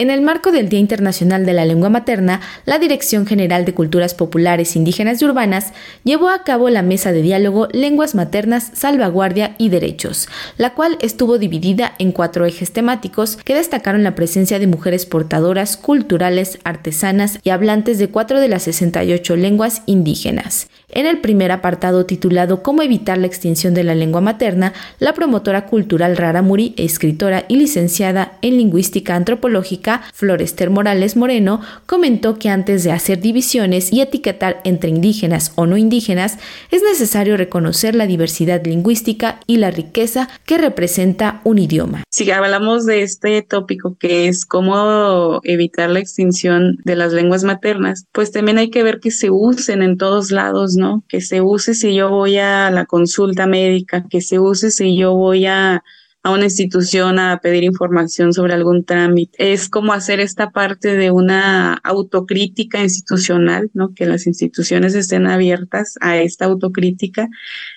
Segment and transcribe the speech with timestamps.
[0.00, 4.14] En el marco del Día Internacional de la Lengua Materna, la Dirección General de Culturas
[4.14, 9.68] Populares Indígenas y Urbanas llevó a cabo la mesa de diálogo Lenguas Maternas, Salvaguardia y
[9.68, 15.04] Derechos, la cual estuvo dividida en cuatro ejes temáticos que destacaron la presencia de mujeres
[15.04, 20.70] portadoras, culturales, artesanas y hablantes de cuatro de las 68 lenguas indígenas.
[20.92, 25.66] En el primer apartado titulado Cómo evitar la extinción de la lengua materna, la promotora
[25.66, 32.84] cultural Rara Muri, escritora y licenciada en lingüística antropológica, Florester Morales Moreno, comentó que antes
[32.84, 36.38] de hacer divisiones y etiquetar entre indígenas o no indígenas,
[36.70, 42.04] es necesario reconocer la diversidad lingüística y la riqueza que representa un idioma.
[42.10, 48.06] Si hablamos de este tópico que es cómo evitar la extinción de las lenguas maternas,
[48.12, 50.76] pues también hay que ver que se usen en todos lados,
[51.08, 55.14] que se use si yo voy a la consulta médica, que se use si yo
[55.14, 55.82] voy a,
[56.22, 59.52] a una institución a pedir información sobre algún trámite.
[59.52, 63.94] Es como hacer esta parte de una autocrítica institucional, ¿no?
[63.94, 67.28] Que las instituciones estén abiertas a esta autocrítica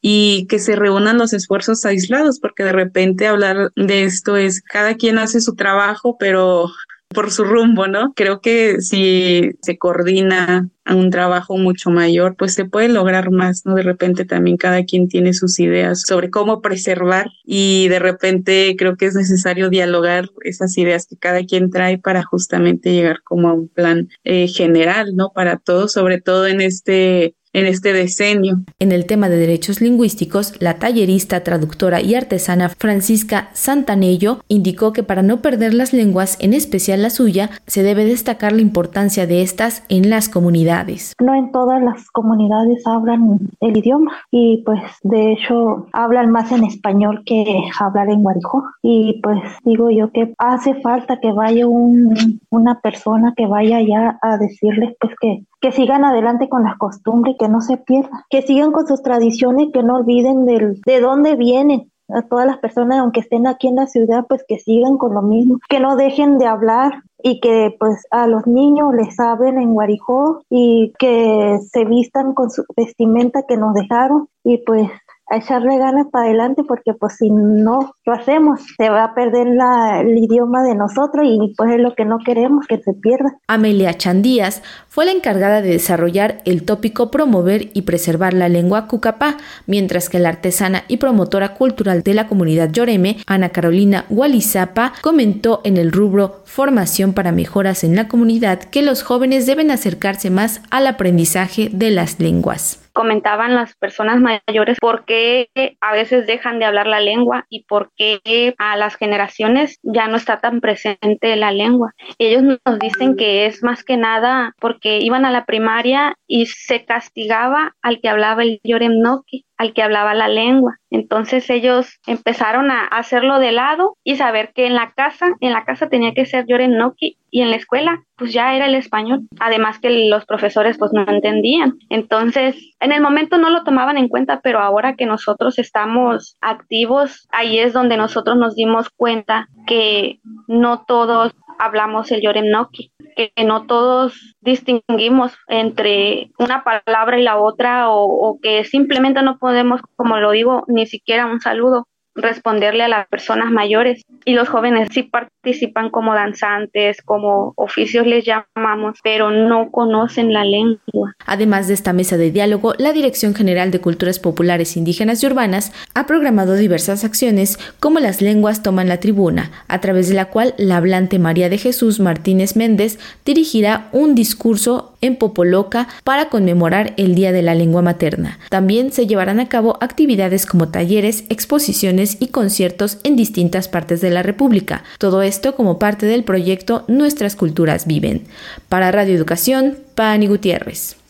[0.00, 4.96] y que se reúnan los esfuerzos aislados, porque de repente hablar de esto es cada
[4.96, 6.70] quien hace su trabajo, pero
[7.14, 8.12] por su rumbo, ¿no?
[8.14, 13.64] Creo que si se coordina a un trabajo mucho mayor, pues se puede lograr más,
[13.64, 13.74] ¿no?
[13.74, 18.96] De repente también cada quien tiene sus ideas sobre cómo preservar y de repente creo
[18.96, 23.54] que es necesario dialogar esas ideas que cada quien trae para justamente llegar como a
[23.54, 25.30] un plan eh, general, ¿no?
[25.34, 28.58] Para todos, sobre todo en este en este decenio.
[28.78, 35.02] En el tema de derechos lingüísticos, la tallerista, traductora y artesana Francisca Santanello indicó que
[35.02, 39.42] para no perder las lenguas, en especial la suya, se debe destacar la importancia de
[39.42, 41.14] estas en las comunidades.
[41.20, 46.64] No en todas las comunidades hablan el idioma y pues de hecho hablan más en
[46.64, 47.44] español que
[47.78, 53.32] hablar en guarijó y pues digo yo que hace falta que vaya un, una persona
[53.36, 57.62] que vaya allá a decirles pues que que sigan adelante con las costumbres, que no
[57.62, 61.90] se pierdan, que sigan con sus tradiciones, que no olviden del, de dónde vienen.
[62.10, 65.22] A todas las personas, aunque estén aquí en la ciudad, pues que sigan con lo
[65.22, 69.72] mismo, que no dejen de hablar y que pues a los niños les hablen en
[69.72, 74.90] Guarijó y que se vistan con su vestimenta que nos dejaron y pues
[75.30, 79.46] a echarle ganas para adelante porque pues si no lo hacemos se va a perder
[79.46, 83.38] el idioma de nosotros y pues es lo que no queremos que se pierda.
[83.48, 89.36] Amelia Chandías fue la encargada de desarrollar el tópico promover y preservar la lengua cucapá,
[89.66, 95.60] mientras que la artesana y promotora cultural de la comunidad Yoreme, Ana Carolina Gualizapa, comentó
[95.64, 100.62] en el rubro formación para mejoras en la comunidad que los jóvenes deben acercarse más
[100.70, 105.50] al aprendizaje de las lenguas comentaban las personas mayores por qué
[105.80, 110.16] a veces dejan de hablar la lengua y por qué a las generaciones ya no
[110.16, 111.94] está tan presente la lengua.
[112.18, 116.84] Ellos nos dicen que es más que nada porque iban a la primaria y se
[116.84, 120.78] castigaba al que hablaba el Yoremnoki al que hablaba la lengua.
[120.90, 125.64] Entonces ellos empezaron a hacerlo de lado y saber que en la casa, en la
[125.64, 129.22] casa tenía que ser Yorenoki y en la escuela pues ya era el español.
[129.40, 131.78] Además que los profesores pues no entendían.
[131.90, 137.26] Entonces en el momento no lo tomaban en cuenta, pero ahora que nosotros estamos activos,
[137.32, 143.66] ahí es donde nosotros nos dimos cuenta que no todos hablamos el Yoremnoki, que no
[143.66, 150.18] todos distinguimos entre una palabra y la otra o, o que simplemente no podemos, como
[150.18, 155.02] lo digo, ni siquiera un saludo responderle a las personas mayores y los jóvenes sí
[155.02, 161.14] participan como danzantes, como oficios les llamamos, pero no conocen la lengua.
[161.26, 165.72] Además de esta mesa de diálogo, la Dirección General de Culturas Populares Indígenas y Urbanas
[165.94, 170.54] ha programado diversas acciones como las lenguas toman la tribuna, a través de la cual
[170.56, 177.14] la hablante María de Jesús Martínez Méndez dirigirá un discurso en Popoloca para conmemorar el
[177.14, 178.38] Día de la Lengua Materna.
[178.48, 184.10] También se llevarán a cabo actividades como talleres, exposiciones y conciertos en distintas partes de
[184.10, 184.82] la República.
[184.98, 188.24] Todo esto como parte del proyecto Nuestras Culturas Viven.
[188.68, 191.03] Para Radio Educación, Pani Gutiérrez.